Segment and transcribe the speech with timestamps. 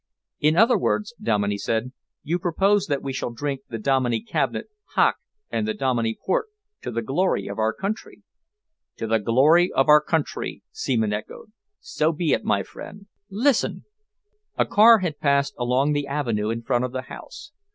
[0.39, 1.91] "In other words," Dominey said,
[2.23, 5.17] "you propose that we shall drink the Dominey cabinet hock
[5.51, 6.47] and the Dominey port
[6.81, 8.23] to the glory of our country."
[8.97, 11.51] "To the glory of our country," Seaman echoed.
[11.79, 13.05] "So be it, my friend.
[13.29, 13.85] Listen."
[14.57, 17.51] A car had passed along the avenue in front of the house.